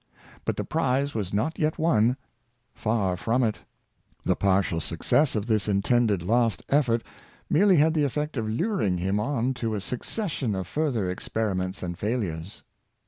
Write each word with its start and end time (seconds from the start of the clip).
But 0.45 0.57
the 0.57 0.63
prize 0.63 1.13
was 1.13 1.31
not 1.31 1.59
yet 1.59 1.77
won— 1.77 2.17
far 2.73 3.15
from 3.15 3.43
it. 3.43 3.59
The 4.25 4.35
partial 4.35 4.79
success 4.79 5.35
of 5.35 5.45
this 5.45 5.67
intended 5.67 6.23
last 6.23 6.63
effort 6.69 7.03
merely 7.51 7.75
had 7.77 7.93
the 7.93 8.03
effect 8.03 8.35
of 8.35 8.49
luring 8.49 8.97
him 8.97 9.19
on 9.19 9.53
to 9.61 9.75
a 9.75 9.79
succession 9.79 10.55
of 10.55 10.65
fur 10.65 10.91
ther 10.91 11.07
experiments 11.07 11.83
and 11.83 11.99
failures. 11.99 12.63